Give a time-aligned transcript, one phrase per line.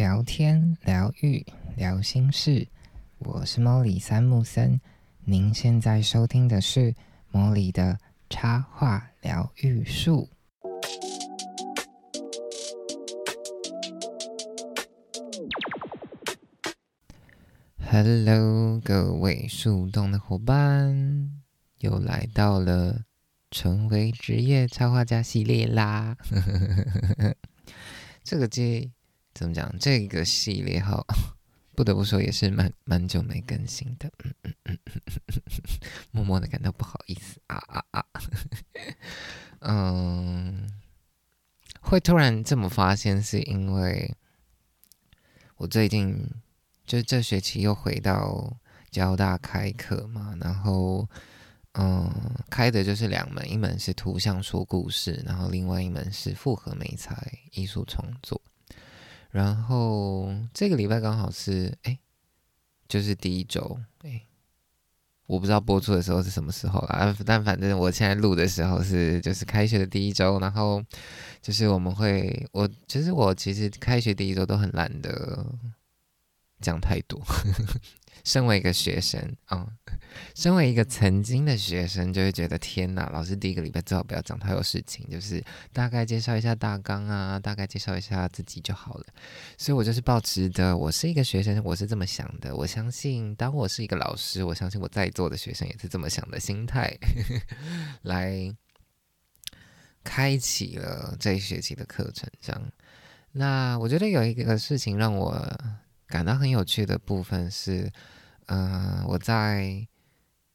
[0.00, 1.44] 聊天、疗愈、
[1.76, 2.66] 聊心事，
[3.18, 4.80] 我是莫里三木森。
[5.26, 6.94] 您现在收听的是
[7.30, 7.98] 莫里的
[8.30, 10.30] 插画疗愈术。
[17.78, 21.30] Hello，各位树洞的伙伴，
[21.80, 23.02] 又来到了
[23.50, 26.16] 成为职业插画家系列啦。
[28.24, 28.92] 这个季
[29.40, 29.74] 怎么讲？
[29.78, 31.02] 这个系列哈，
[31.74, 34.78] 不得不说也是蛮蛮久没更新的，嗯嗯嗯
[36.10, 38.04] 默默的感到不好意思啊啊啊！
[39.60, 40.68] 嗯，
[41.80, 44.14] 会突然这么发现，是因为
[45.56, 46.22] 我最近
[46.84, 48.58] 就这学期又回到
[48.90, 51.08] 交大开课嘛，然后
[51.72, 52.12] 嗯，
[52.50, 58.38] 开的就是两门，一门是图像说故事，然后另外一门是复合美材艺术创作。
[59.30, 61.98] 然后这个礼拜刚好是哎，
[62.88, 64.26] 就是第一周哎，
[65.26, 70.82] 我不知道播出的时候是什么时候啦，但反正我现在录的时候是就是开学的第一周，然后
[71.40, 75.46] 就是我们会我其实我其实开学第一周都很懒得
[76.60, 77.22] 讲太多。
[78.24, 79.66] 身为一个学生，嗯，
[80.34, 89.06] 身为一个曾经的学生，就会觉得天哪，老师第一个礼拜最好不要讲太多事情，就是大概介绍一下大纲啊，大概介绍一下自己就好了。
[89.56, 92.54] 所以我就是抱持的，我是一个学生，我是这么想的。
[92.54, 96.96] 我相信，当我是一个老师，我相信我在座的学生也是这么想的心态，
[98.02, 98.54] 来
[100.04, 102.28] 开启了这一学期的课程。
[102.40, 102.72] 这样，
[103.32, 105.58] 那我觉得有一个事情让我。
[106.10, 107.90] 感到很有趣的部分是，
[108.46, 109.86] 呃，我在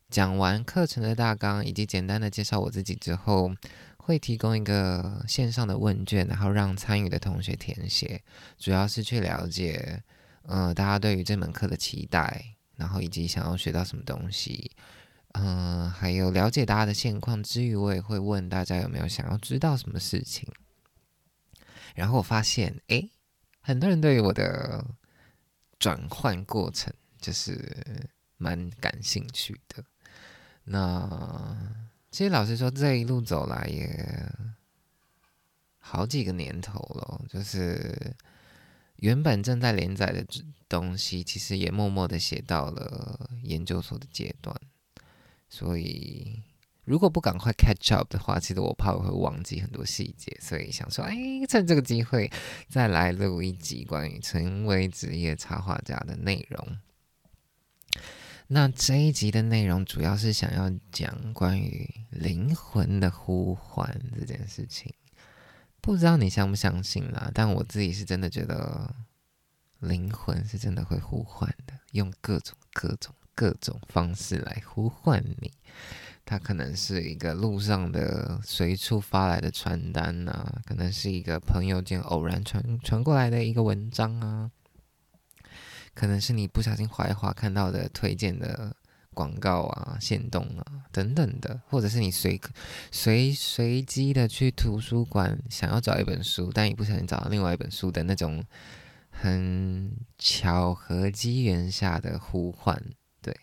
[0.10, 3.56] 讲完课程的大纲以及简单的介绍我自己之后，
[3.98, 8.22] 会提供一个线上的问卷，然后让参与的同学填写，
[8.58, 10.04] 主要是去了解，
[10.44, 14.72] 呃，大家对于这门课的期待，然后以及想要学到什么东西，
[15.36, 20.48] 嗯，还有了解大家的现况之余，我也会问大家有没有想要知道什么事情。
[21.96, 23.10] 然后我发现，诶，
[23.62, 24.86] 很多人对于我的
[25.80, 27.76] 转换过程就是
[28.38, 29.84] 蛮感兴趣的。
[30.64, 31.58] 那
[32.12, 34.32] 其实老实说，这一路走来也
[35.80, 37.22] 好几个年头了。
[37.30, 38.16] 就是
[38.96, 40.26] 原本正在连载的
[40.68, 44.56] 东西，其实也默默的写到了研究所的阶段。
[45.48, 46.42] 所以
[46.86, 50.38] 如果不赶快 catch up 的话，其实我怕我会忘记很多细节。
[50.40, 51.16] 所以想说，哎，
[51.50, 52.32] 趁这个机会
[52.70, 56.78] 再来录一集关于成为职业插画家的内容。
[58.48, 64.94] 那这一集的内容主要是想要讲关于灵魂的呼唤这件事情，
[65.82, 67.32] 不知道你相不相信啦？
[67.34, 68.94] 但我自己是真的觉得
[69.80, 75.52] 灵魂是真的会呼唤的，用各种各种各种方式来呼唤你。
[76.26, 84.52] 它可能是一个路上的随处发来的传单呐，可能是一个朋友间偶然传传过来的一个文章啊。
[85.94, 88.76] 可能是你不小心划一划看到的推荐的
[89.14, 92.42] 广告啊、线动啊等等的，或者是你随
[92.92, 98.44] 随随机的去图书馆想要找一本书，但你不小心找到另外一本书的那种
[99.10, 102.84] 很巧合机缘下的呼唤。
[103.22, 103.34] 对，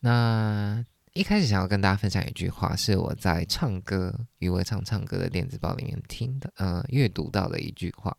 [0.00, 8.16] 那一开始想要跟大家分享一句话，是我在唱歌余文唱唱歌的电子报里面听的，呃，阅读到的一句话，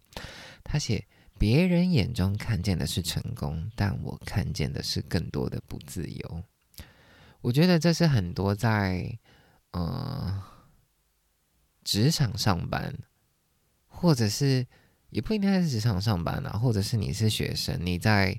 [0.63, 1.05] 他写。
[1.37, 6.43] 别人眼中看见的是成功，但我看见的是更多的不自由。
[7.39, 9.17] 我觉得这是很多在
[9.71, 10.43] 呃
[11.85, 12.93] 职场上班，
[13.85, 14.67] 或者是
[15.11, 18.37] 也不一定在职场上班啊，或者是你是学生，你在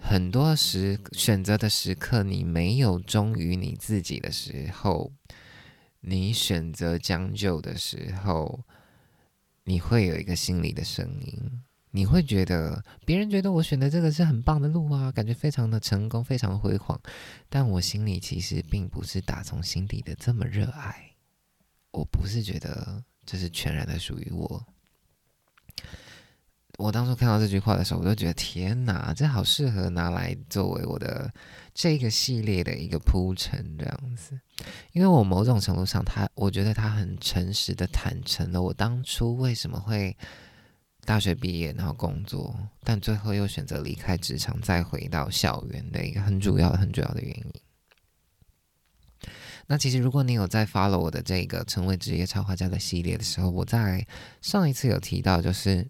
[0.00, 5.12] 很多时选择的时刻，你没有忠于你自己的时候，
[6.00, 8.60] 你选择将就的时候，
[9.64, 11.62] 你会有一个心里的声音。
[11.90, 17.00] 你会觉得别人觉得我选的这个是很棒的路啊，感觉非常的成功，非常的辉煌。
[17.48, 21.12] 但我心里其实并不是打从心底的这么热爱，
[21.92, 24.66] 我不是觉得这是全然的属于我。
[26.76, 31.32] 我当初看到这句话的时候，我就觉得天哪，这好适合拿来作为我的
[31.74, 34.38] 这个系列的一个铺陈这样子。
[34.92, 40.16] 因为我某种程度上，他我觉得他很诚实的坦诚了我当初为什么会。
[41.04, 42.52] 大学毕业，然后工作，
[42.82, 47.52] 但最后又选择离开职场，再回到校园的一个很主要、很主要的原因。
[49.68, 54.04] 那其实，如果你有在 follow 我的这个成为职业插画家的系列的时候，我在
[54.42, 55.88] 上一次有提到，就是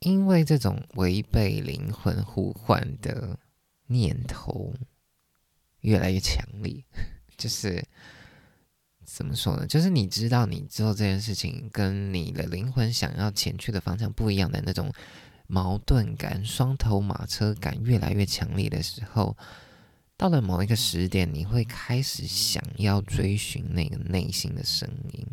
[0.00, 3.38] 因为这种违背灵魂呼唤的
[3.86, 4.74] 念头
[5.80, 6.84] 越来越强烈，
[7.36, 7.82] 就是
[9.04, 9.66] 怎么说呢？
[9.66, 14.92] 就是你知道你做这件事情跟你的灵魂想要前去的方向不一样的那种
[15.46, 19.36] 矛盾感、双头马车感越来越强烈的时候，
[20.16, 25.26] 到了某一个时点，你会开始想要追寻那个内心的声音。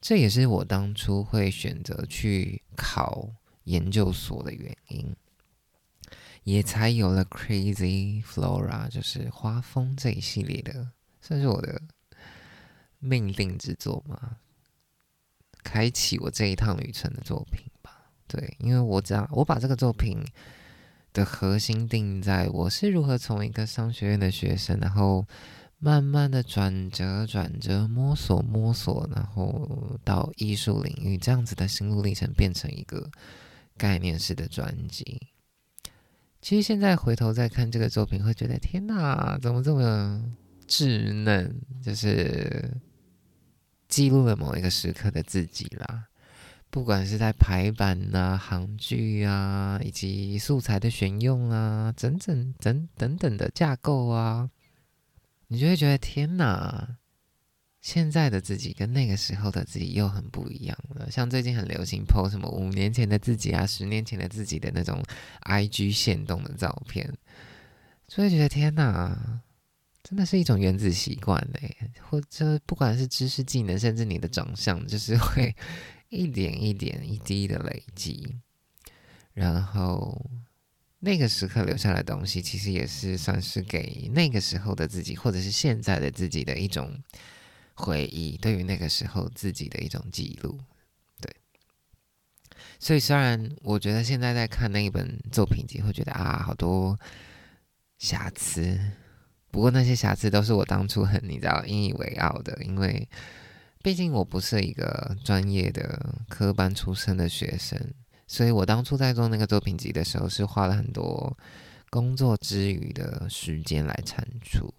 [0.00, 3.28] 这也是我当初会选择去考。
[3.64, 5.14] 研究所的原因，
[6.42, 11.80] 也才有了 Crazy Flora，就是花风这一系列的，算是我的
[12.98, 14.38] 命令之作嘛，
[15.62, 18.10] 开启我这一趟旅程的作品吧。
[18.26, 20.18] 对，因为我知道我把这个作品
[21.12, 25.24] 的核心定在我是如何从一个商学院的学生，然后
[25.78, 33.08] 慢慢的转折转折摸索摸索，然后到艺术领域这样子的心路历程，变成一个。
[33.82, 35.20] 概念式的专辑，
[36.40, 40.24] 其实现在回头再看这个作品，会觉得天哪，怎么这么
[40.68, 41.52] 稚嫩？
[41.82, 42.76] 就是
[43.88, 46.06] 记录了某一个时刻的自己啦。
[46.70, 54.48] 不管是在排版啊、行距啊，以及素材的选用啊，整整等等等的架构啊，
[55.48, 56.98] 你就会觉得天哪！
[57.82, 61.10] 现在的自己跟那个时候的自己又很不一样了。
[61.10, 65.02] 像最近很流行 po 什么五年前的自己啊，十年前的自己的那种
[65.42, 67.12] IG 现动的照片，
[68.06, 69.42] 就会觉得天哪，
[70.04, 71.76] 真的是一种原子习惯嘞。
[72.08, 75.52] 或者不管是知识、技能，甚至你的长相，就是会
[76.08, 78.36] 一点一点、一滴的累积。
[79.34, 80.30] 然后
[81.00, 87.02] 那个时刻留下来的东西，其实也是算是给那个时候的自己，或者是现在的自己的一种。
[87.74, 90.58] 回忆对于那个时候自己的一种记录，
[91.20, 91.34] 对。
[92.78, 96.98] 所以虽然我觉得现在在看那一本作品集，会觉得啊好多
[97.98, 98.78] 瑕疵，
[99.50, 103.08] 不过那些瑕疵都是我当初很你知道引以为傲的，因为
[103.82, 107.78] 毕竟我不是一个专业的科班出身的学生，
[108.26, 111.36] 所以我当初在做那个作品集的时候，是花了很多
[111.90, 114.72] 工作之余的时间来产出。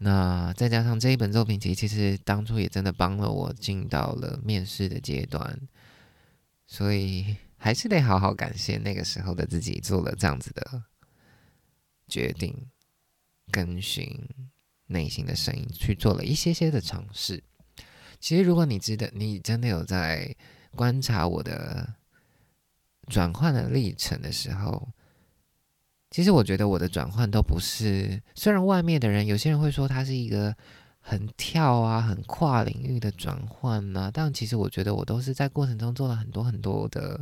[0.00, 5.60] 那再加上这一本作品集，其实当初也真的帮了我进到了面试的阶段，
[6.68, 10.84] 所以还是得好好感谢那个时候的自己做了这样子的
[12.06, 12.70] 决定，
[13.50, 14.28] 跟循
[14.86, 17.42] 内心的声音去做了一些些的尝试。
[18.20, 20.32] 其实如果你知道，你真的有在
[20.76, 21.96] 观察我的
[23.08, 24.88] 转换的历程的时候。
[26.10, 30.54] 其实我觉得我的转换都不是，虽然外面的人有些人会说它是一个
[31.00, 37.20] 很跳啊、很跨领域的转换呢，但其实我觉得我都是在过程中做了很多很多的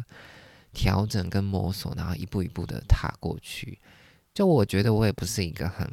[0.73, 3.79] 调整跟摸索，然后一步一步的踏过去。
[4.33, 5.91] 就我觉得我也不是一个很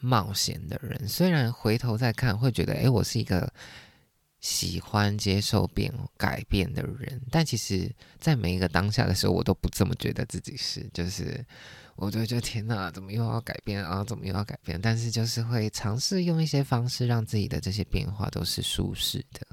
[0.00, 3.52] 冒险的人，虽然回头再看会觉得，哎，我是一个。
[4.44, 10.86] 喜欢接受变改变的人，但其实，在每一个当下的时候，我都不这么觉得自己是。
[10.92, 11.42] 就是，
[11.96, 14.04] 我就觉得天哪，怎么又要改变啊？
[14.04, 14.78] 怎么又要改变？
[14.78, 19.46] 但是，就是会尝试用一些方式，让自己的这些变化都是舒适的，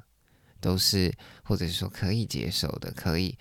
[0.60, 1.10] 都是
[1.42, 3.38] 或者是说可以接受的，可以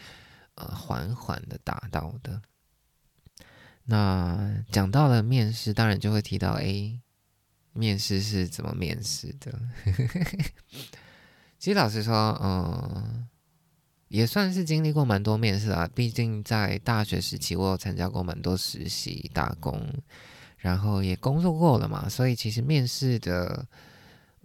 [0.54, 2.40] 呃缓缓的达到的。
[3.86, 7.00] 那讲到了面试，当然就会提到，哎，
[7.72, 9.60] 面试是怎么面试的？
[11.60, 13.28] 其实老实说，嗯，
[14.08, 15.86] 也算是经历过蛮多面试啊。
[15.94, 19.78] 毕竟在大学时期，我有参加过蛮多实习、打工，
[20.56, 22.08] 然后也工作过了嘛。
[22.08, 23.66] 所以其实面试的，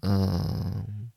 [0.01, 1.09] 嗯，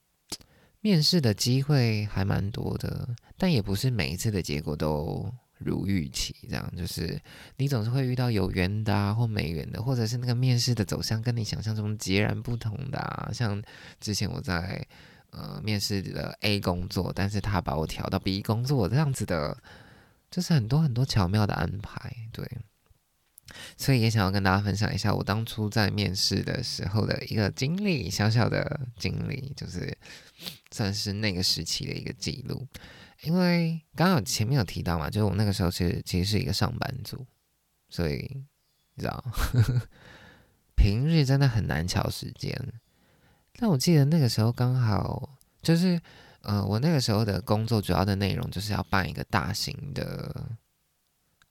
[0.81, 3.09] 面试的机会还蛮多的。
[3.37, 5.29] 但也不是每一次的结果都
[5.59, 7.21] 如预期，这样就是
[7.57, 13.31] 你总是会遇到有缘的啊，或没缘的，或者是那个面试的走向跟你想象中截然不同的啊。
[13.33, 13.61] 像
[13.99, 14.87] 之前我在。
[15.31, 19.57] 呃，面试的 A 工作，但是他把我调到 B 工作，这样子的，
[20.31, 22.47] 就是很多很多巧妙的安排，对。
[23.79, 29.97] 所以也想要跟大家分享一下我当初在面试的时候的一个经历，小小的经历，就是
[30.71, 32.67] 算是那个时期的一个记录。
[33.23, 37.27] 因为刚刚前面有提到嘛，就是我那个时候其实其实是一个上班族，
[37.89, 38.19] 所以
[38.95, 39.25] 你知道，
[40.77, 42.55] 平日真的很难调时间。
[43.61, 46.01] 但我记得那个时候刚好就是，
[46.43, 50.57] 呃，我那个时候的工作主要的内容就是要办一个大型的，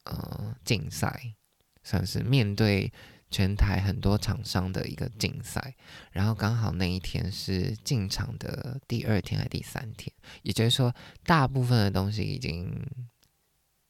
[0.06, 1.36] 呃，竞赛，
[1.84, 2.90] 算是面对
[3.30, 5.76] 全台很多厂商的一个竞赛。
[6.14, 10.10] 然后刚好那一天是进场的第二天还是第三天，
[10.44, 10.96] 也就是说，
[11.26, 12.74] 大部分的东西已经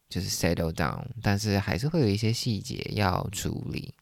[0.08, 3.94] 就是 settle down，但是还是会有一些细节要处理。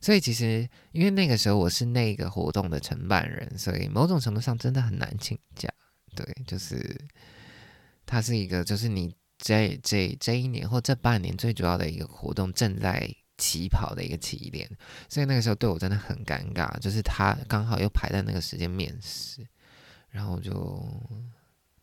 [0.00, 5.68] 所以其实因为那个时候我是那个活动的承办人，所以某种程度上真的很难请假。
[6.16, 6.98] 对，就是
[8.04, 14.68] 它是一个，就是你这这这一年或这半年最主要的一个活动正在起跑的一个起点，
[15.08, 19.46] 所以那个时候对我真的很尴尬，就是他刚好又排在那个时间面试，
[20.08, 20.52] 然后就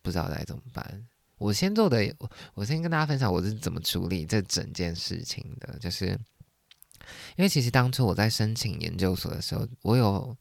[0.02, 1.08] 不知道该怎么办。
[1.38, 2.14] 我先做的，
[2.54, 6.20] 我先跟大家分享我是怎么处理这整件事情的，就是
[7.36, 10.36] 因为其实当初我在申请研究所的时候，我有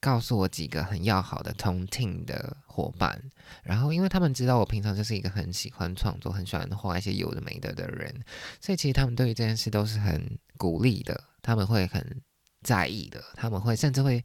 [0.00, 3.20] 告诉我几个很要好的同 team 的伙伴，
[3.62, 8.14] 然后因为他们知道我平常就是一个很喜欢创作、很喜欢画一些有的没的的人，
[8.60, 12.22] 所以其实他们对于这件事都是很鼓励的，他们会很
[12.62, 14.24] 在意的，他们会甚至会。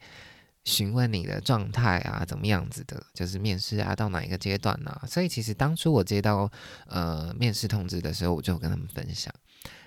[0.64, 3.04] 询问你的状态啊，怎么样子的？
[3.16, 4.96] 就是面试啊，到哪一个阶段呢？
[5.08, 6.48] 所以其实当初我接到
[6.86, 9.34] 呃面试通知的时候，我就跟他们分享，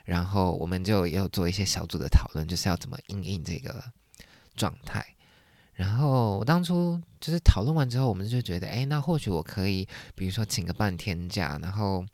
[0.04, 3.82] 然后我们就也有做一些小组的讨论，就是要怎么应应这个
[4.54, 5.04] 状态。
[5.72, 12.04] 然后我当初就是讨论完之后，我们就觉得，哎，那或许我可以，比如说请个半天假，然后。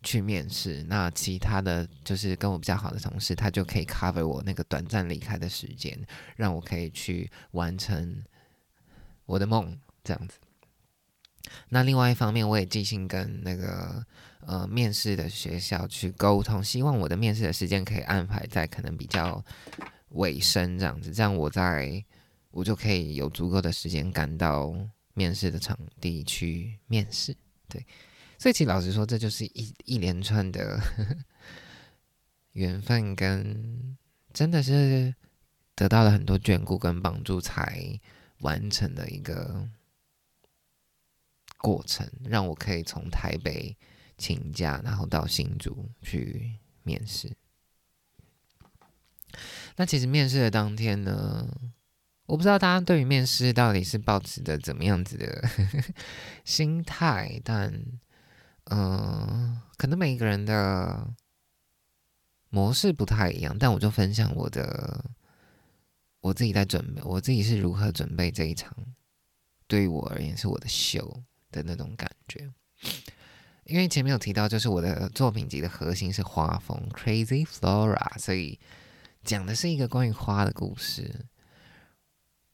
[0.00, 5.98] 去面试，那其他的就是跟我比较好的同事，他就可以 cover 我那个短暂离开的时间，
[6.36, 8.22] 让我可以去完成
[9.26, 10.38] 我的梦，这样子。
[11.68, 14.04] 那另外一方面，我也寄信跟那个
[14.40, 19.44] 呃面试的学校去沟通，希望我的面试的时间可以安排在可能比较
[20.10, 22.04] 尾声这样子，这样我在
[22.50, 24.74] 我就可以有足够的时间赶到
[25.14, 27.36] 面试的场地去面试，
[27.68, 27.84] 对。
[28.38, 30.80] 所以，其实老实说，这就是一一连串的
[32.52, 33.96] 缘分，跟
[34.32, 35.12] 真的是
[35.74, 37.98] 得到了很多眷顾跟帮助，才
[38.40, 39.68] 完成的一个
[41.58, 43.76] 过程，让我可以从台北
[44.16, 47.36] 请假，然后到新竹去面试。
[49.76, 51.46] 那其实面试的当天呢，
[52.26, 55.48] 我不知道大家对于面试到底是抱持的怎么样子的
[56.44, 57.82] 心态，但。
[58.70, 61.14] 嗯，可能每一个人的
[62.50, 65.06] 模式不太一样，但我就分享我的，
[66.20, 68.76] 我自己在准备，我自己是如何准备这一场，
[69.66, 72.50] 对于我而言是我的秀的那种感觉。
[73.64, 78.58] 因为前面有提到，就是我的作品集的核心是花风 （Crazy Flora），所以
[79.24, 81.26] 讲的是一个关于花的故事。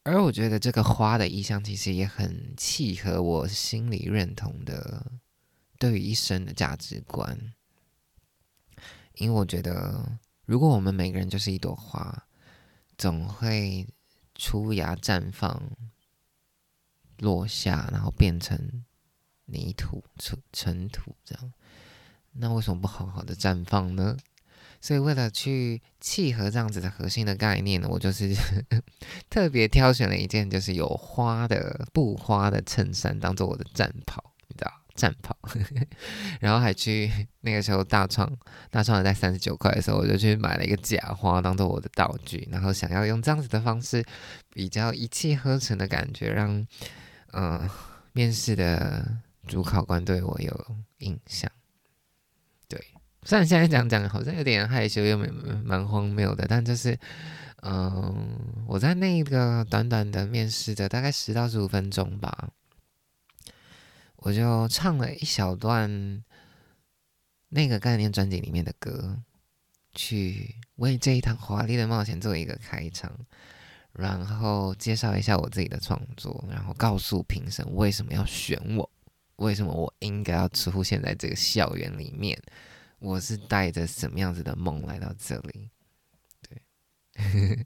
[0.03, 5.11] 而我觉得这个花的意象其实也很契合我心里认同的。
[5.77, 7.53] 对于一生的价值观，
[9.15, 12.27] 因为我觉得，如果我们每个人就是一朵花，
[12.97, 13.85] 总会
[14.35, 15.61] 出芽、绽放、
[17.19, 18.83] 落下，然后变成
[19.45, 21.51] 泥土、尘尘土这样，
[22.33, 24.17] 那为什么不好好的绽放呢？
[24.81, 28.35] 所以，为了去契合这样子的核心的概念呢，我就是
[29.29, 34.71] 特别挑选了一件就是有花的布花的衬衫，当做我的战袍，你知道。
[34.95, 35.35] 战袍，
[36.39, 38.31] 然后还去那个时候大创
[38.69, 44.05] 大创在三十九块的时候，我就去买了一个假花当做我的道具，然后想要用这样子的方式，
[44.53, 46.65] 比较一气呵成的感觉，让
[47.35, 47.69] 嗯
[48.13, 51.51] 面试的主考官对我有印象。
[52.67, 52.79] 对，
[53.23, 55.31] 虽然现在讲讲好像有点害羞又蛮
[55.63, 56.97] 蛮荒谬的，但就是
[57.61, 62.49] 嗯我在那个短短的面试的大概十到十五分钟吧。
[64.17, 66.23] 我就唱了一小段
[67.49, 69.21] 那个概念专辑里面的歌，
[69.93, 73.11] 去为这一趟华丽的冒险做一个开场，
[73.97, 78.89] 然后介绍一下我自己的创作，然后告诉评审为什么要选我，
[79.37, 82.39] 为什么我应该要出现在这个校园里面，
[82.99, 85.69] 我是带着什么样子的梦来到这里。
[86.41, 86.57] 对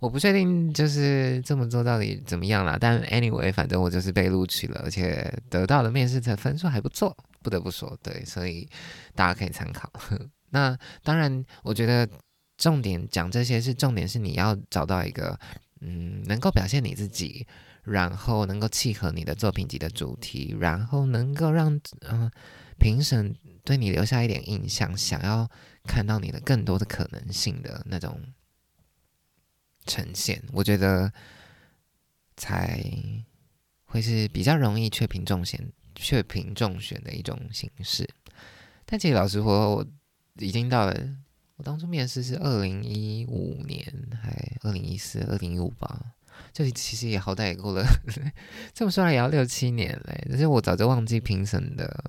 [0.00, 8.68] 我不确定就是这么做到底怎么样啦，但 anyway，反正我就是被录取了，而且得到的面试的分数还不错，不得不说，对，所以
[9.14, 9.88] 大家可以参考。
[10.50, 12.08] 那当然，我觉得
[12.62, 15.36] 重点讲这些是重点是你要找到一个
[15.80, 17.44] 嗯，能够表现你自己，
[17.82, 22.30] 然后能够契合你的作品集的主题，然后能够让嗯
[22.78, 25.50] 评审对你留下一点印象，想要
[25.88, 28.20] 看到你的更多的可能性的那种。
[29.84, 31.12] 呈现，我觉得
[32.36, 32.80] 才
[33.84, 38.08] 会是比较容易确评中选、确评中选的一种形式。
[38.86, 39.86] 但其实老实说，我
[40.38, 40.94] 已经到了，
[41.62, 43.86] 我当初面试是二零一五年，
[44.20, 46.12] 还二零一四、二零一五吧，
[46.52, 47.86] 就其实也好歹也过了，
[48.74, 50.26] 这么说来也要六七年嘞。
[50.28, 52.04] 但是我早就忘记评审的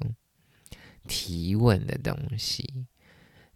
[1.08, 2.88] 提问的东西。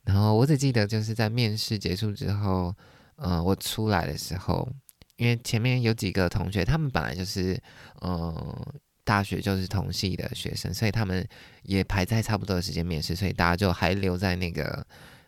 [0.03, 2.75] 然后我只记得就是在面试结束之后，
[3.15, 4.71] 呃，我出来的时候，
[5.15, 7.59] 因为前面有几个同学，他们本来就是，
[8.01, 11.27] 呃，大学就是同系的学生，所以他们
[11.63, 14.85] 也排在差不多的时间面试，所以大家就还留在那个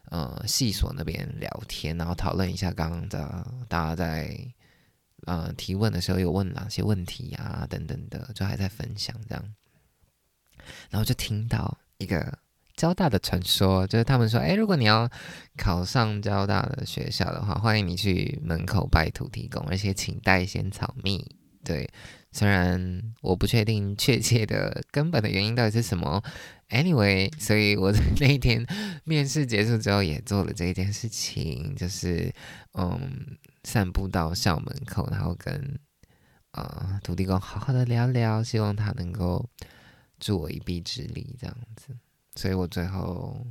[0.10, 4.38] 呃系所那边聊天，然后讨论一下刚刚的大家在
[5.25, 9.56] 呃提问的时候有问哪些问题啊等等的，就还在分享这样，
[10.89, 12.38] 然后就听到一个。
[12.75, 15.10] 交大的传说就是他们说，哎，如果你要
[15.58, 21.30] 考上交大的学校的话，欢迎你去门口拜土地公，而且请带仙草蜜。
[21.66, 21.89] 对，
[22.32, 26.24] 虽然我不确定确切的根本的原因到底是什么
[26.69, 28.65] ，anyway，所以我在那一天
[29.03, 32.33] 面试结束之后也做了这一件事情，就是
[32.73, 35.79] 嗯，散步到校门口，然后跟
[36.51, 39.49] 呃土地公好好的聊聊，希望他能够
[40.19, 41.95] 助我一臂之力，这样子。
[42.35, 43.45] 所以我最后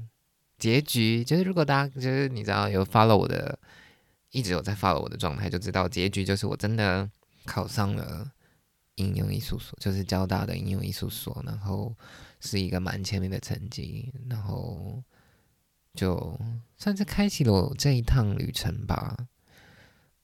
[0.58, 3.58] 结局就是，如果大家就是你知道有 follow 我的，
[4.30, 7.08] 一直有在 follow 我的状态，就知道结局就是我真的
[7.44, 8.30] 考上了
[8.96, 11.94] 应用艺术所，就是交大的应用艺术所，然后
[12.40, 15.02] 是一个蛮前面的成绩，然后
[15.94, 16.38] 就
[16.76, 19.16] 算是开启了我这一趟旅程吧，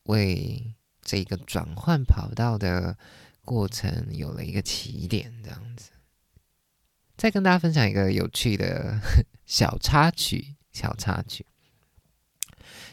[0.04, 2.96] 为这个转换跑道的
[3.44, 5.90] 过程有了一个起点，这样子。
[7.16, 9.00] 再跟大家分享一个有趣的
[9.46, 11.46] 小插曲，小插曲。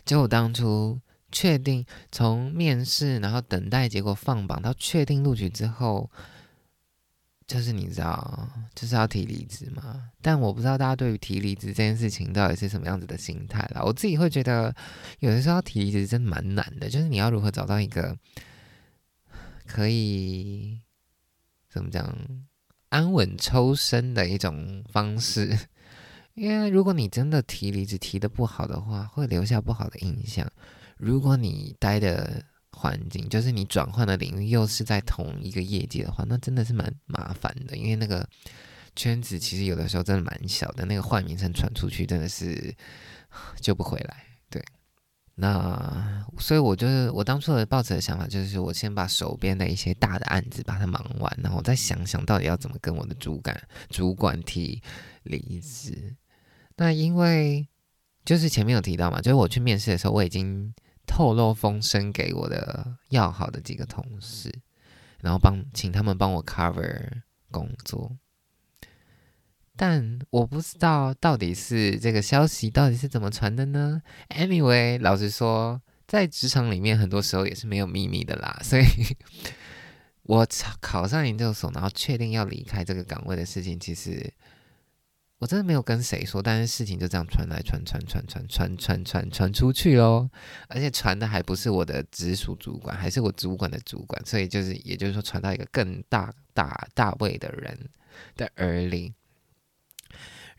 [0.05, 0.99] 就我当初
[1.31, 6.11] 确定从面试，然后等待结果放榜，到确定录取之后，
[7.51, 10.09] 就是你知道，就是要提离职嘛。
[10.21, 13.83] 但我不知道大家对于提离职这件事情到底是什么样子的心态啦。
[13.83, 14.73] 我自己会觉得，
[15.19, 18.17] 有的时候提离职真的蛮难的，就是你要如何找到一个
[19.65, 20.79] 可以
[21.69, 22.15] 怎么讲？
[22.87, 25.57] 安稳抽身的一种方式，
[26.35, 30.49] 因为如果你真的提离职提的不好的话，会留下不好的印象。
[30.95, 32.45] 如果你待的
[32.81, 37.77] 环境就是你转换的领域又是在同一个业界的话，那真的是蛮麻烦的。
[37.77, 38.27] 因为那个
[38.95, 42.75] 圈子其实有的时候真的蛮小的，那个坏名声传出去真的是
[43.59, 44.25] 救不回来。
[44.49, 44.59] 对
[45.35, 54.81] 那所以，我就是我当初的抱着的想法，就是我先把手边的一些大的案子把它忙完，然后我再想想到底要怎么跟我的主管主管提
[55.23, 56.15] 离职。
[56.77, 57.67] 那因为
[58.25, 60.73] 就是前面有提到嘛，就是我去面试的时候，我已经
[61.11, 64.49] 透露风声给我的要好的几个同事，
[65.19, 67.21] 然后帮请他们帮我 cover
[67.51, 68.15] 工作。
[69.75, 78.57] 但我不知道到底是这个消息到底是怎么传的呢？Anyway，老实说，在职场里面，很多时候也是没有秘密的啦。
[78.63, 78.85] 所以，
[80.23, 80.47] 我
[80.79, 84.33] 考上研究所，然后确定要离开这个岗位的事情，其实
[85.41, 86.39] 我真的没有跟谁说。
[86.41, 90.29] 但是事情就这样传来传传传传传传传传出去喽，
[90.67, 94.23] 而且传的还不是我的直属主管，还是我主管的主管。
[94.23, 97.89] 所以就是，也就是说，传到一个更大大大位的人
[98.37, 99.13] 的耳里。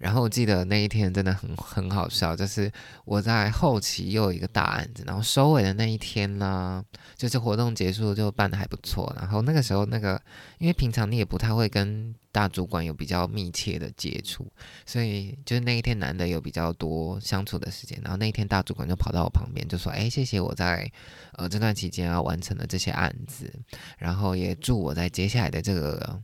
[0.03, 2.69] 然后我记得那一天真的很很好笑，就是
[3.05, 6.85] 我在后期又有一个大案子，然后收尾的那一天呢，
[7.17, 9.15] 就是活动结束就办的还不错。
[9.17, 10.21] 然后那个时候那个，
[10.59, 14.51] 因为平常你也不太会跟大主管有比较密切的接触，
[14.85, 17.97] 所以就是那一天难得有比较多相处的时间。
[18.03, 20.91] 然后那一天大主管就跑到我旁边就说：“哎，谢谢我在
[21.35, 23.53] 呃这段期间啊完成了这些案子，
[23.99, 26.21] 然后也祝我在接下来的这个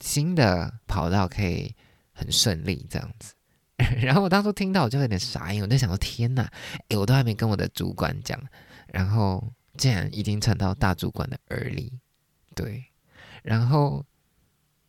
[0.00, 1.74] 新的跑道可以。”
[2.22, 3.34] 很顺利这样子，
[4.00, 6.48] 然后我当初听到我就有点傻眼，我就想说天哪，
[6.88, 8.40] 诶，我都还没跟我的主管讲，
[8.86, 11.92] 然后竟然已经传到大主管的耳里，
[12.54, 12.84] 对，
[13.42, 14.04] 然后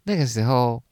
[0.04, 0.84] 那个时候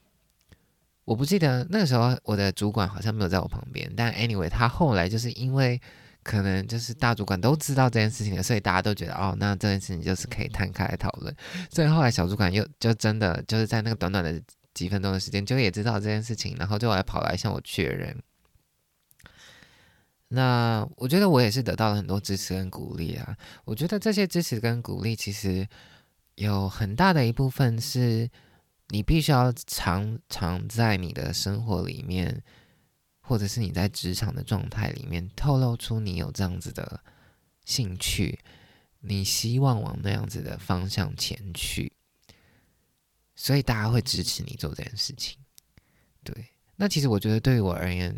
[1.06, 5.80] 我不记得那个时候我的主管好像没有在我旁边，但 anyway 他后来就是因为
[6.24, 11.36] 可能就是大主管都知道这件事情了，所以大家都觉得哦，那这件事情就是可以摊开来讨论，
[11.70, 14.42] 所以后来小主管又就真的就是在那个短短的。
[14.74, 18.22] 几分钟的时间，就也知道这件事情，然后就来跑来向我确认。
[20.30, 23.38] 那我觉得我也是得到了很多支持跟鼓励啊。
[23.66, 25.68] 我觉得这些支持跟鼓励，其实
[26.36, 28.30] 有很大的一部分是
[28.88, 32.42] 你必须要常常在你的生活里面，
[33.20, 37.04] 或者是你在职场的状态里面，透露出你有这样子的
[37.66, 38.40] 兴趣，
[39.02, 41.92] 你希望往那样子的方向前去。
[43.36, 45.38] 所以大家会支持你做这件事情，
[46.24, 46.34] 对。
[46.76, 48.16] 那其实我觉得对于我而言，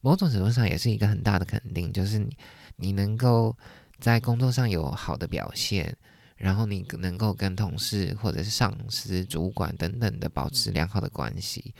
[0.00, 2.36] 某种程度上也是一个很大的肯定，就是你
[2.76, 3.56] 你能够
[3.98, 5.96] 在工作上有好的表现，
[6.36, 11.74] 然后你能够跟同事或者是上司、主管等等的保持良好的关系，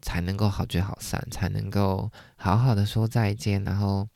[0.00, 4.08] 才能够好聚好散，才能够好好的说再见，然后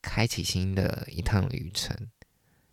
[0.00, 1.96] 开启新的一趟旅程。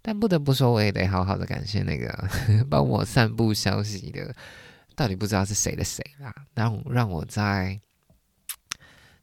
[0.04, 2.30] 但不得不说，我也得好好的感谢那个
[2.70, 4.36] 帮我散布消息的，
[4.96, 7.80] 到底不知道是谁的谁啦，让让我在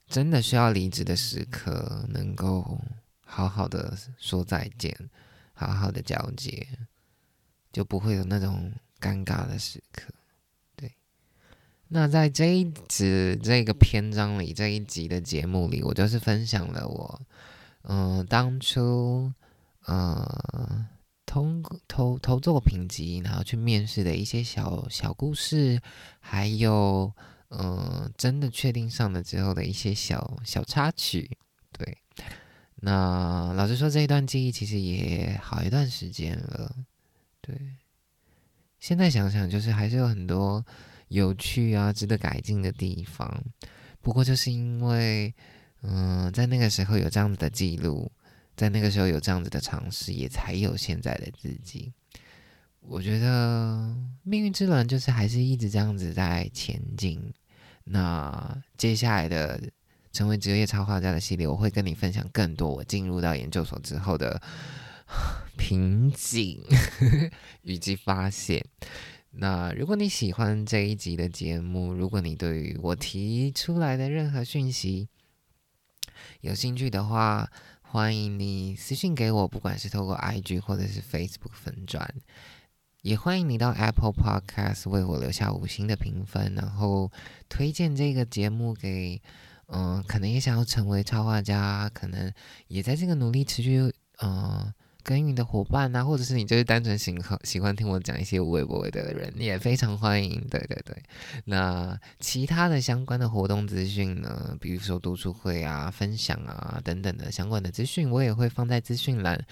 [0.07, 2.81] 真的需要离职的时刻，能够
[3.23, 4.93] 好好的说再见，
[5.53, 6.67] 好好的交接，
[7.71, 10.11] 就不会有那种尴尬的时刻。
[10.75, 10.91] 对
[11.89, 17.21] 那在这一集这个篇章里，这一集的节目里，我就是分享了我，
[17.83, 19.31] 嗯，当初，
[19.85, 20.87] 呃，
[21.25, 25.81] 通投投作品集，然后去面试的一些小小故事，
[26.19, 27.13] 还有，
[27.49, 31.37] 嗯，真的确定上了之后的一些小小插曲。
[31.71, 31.97] 对，
[32.75, 36.75] 那老实说，这一段记忆其实也好一段时间了。
[37.41, 37.55] 对，
[38.79, 40.65] 现在想想，就是还是有很多。
[41.11, 43.43] 有趣啊，值得改进的地方。
[43.99, 45.35] 不过就是因为，
[45.81, 48.09] 嗯，在那个时候有这样子的记录，
[48.55, 51.93] 在那个时候有这样子的尝试，也才有现在的自己。
[52.81, 57.33] 我觉得命运之轮就是还是一直这样子在前进。
[57.83, 59.61] 那接下来的
[60.11, 64.41] 成为职业插画家的系列，我会跟你分享更多我进入到研究所之后的
[65.57, 66.59] 瓶颈
[67.61, 68.65] 以及发现。
[69.31, 75.07] 那如果你喜欢这一集的节目，如果你对于我提出来的任何讯息
[76.41, 77.49] 有兴趣的话，
[77.91, 82.09] 欢迎你私信给我，不管是透过 IG 或者是 Facebook 粉转，
[83.01, 87.11] 也欢迎你到 Apple Podcast 为我留下五星的评分，然后
[87.49, 89.21] 推荐这个节目给
[89.67, 92.31] 嗯，可能也想要成为超画家，可能
[92.69, 94.73] 也在这个努力持续嗯。
[95.03, 100.39] 耕耘的伙伴呐，或者是你就是单纯喜欢喜欢听我讲一些无微不微的人，也非常欢迎。
[100.49, 100.95] 对对对，
[101.45, 109.43] 那其他的相关的活动资讯呢，比如说读书会啊、分享啊等等的相关的资讯，我也会放在资讯栏，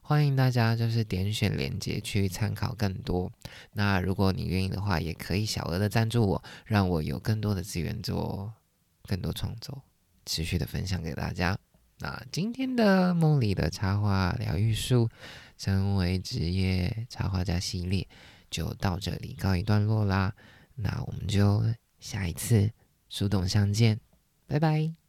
[0.00, 3.30] 欢迎大家就是点选链接去参考更多。
[3.72, 8.52] 那如果你愿意的话，也可以小额的赞助我，让我有更多的资源做
[9.06, 9.82] 更多创作，
[10.24, 11.58] 持续的分享给大家。
[12.04, 15.08] 那今天的梦里的插画疗愈术，
[15.56, 18.06] 成为职业插画家系列
[18.50, 20.34] 就到这里告一段落啦。
[20.74, 21.64] 那我们就
[21.98, 22.70] 下一次
[23.08, 23.98] 书董相见，
[24.46, 25.03] 拜拜。